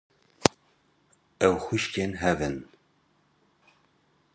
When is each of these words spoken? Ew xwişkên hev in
Ew 1.47 1.55
xwişkên 1.63 2.11
hev 2.21 2.39
in 2.49 2.57